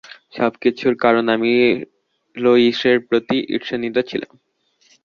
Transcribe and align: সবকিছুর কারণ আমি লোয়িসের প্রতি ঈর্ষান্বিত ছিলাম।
সবকিছুর 0.33 0.93
কারণ 1.03 1.25
আমি 1.35 1.53
লোয়িসের 2.37 2.97
প্রতি 3.07 3.37
ঈর্ষান্বিত 3.55 3.97
ছিলাম। 4.09 4.33